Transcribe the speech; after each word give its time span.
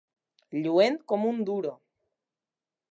Lluent 0.61 0.97
com 1.13 1.29
un 1.33 1.45
duro. 1.51 1.77